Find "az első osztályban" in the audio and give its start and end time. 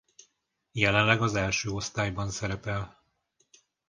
1.21-2.29